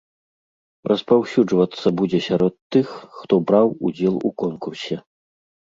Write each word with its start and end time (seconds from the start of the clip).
Распаўсюджвацца 0.91 1.87
будзе 2.01 2.19
сярод 2.31 2.53
тых, 2.77 2.87
хто 3.19 3.33
браў 3.53 3.67
удзел 3.85 4.15
у 4.27 4.37
конкурсе. 4.47 4.95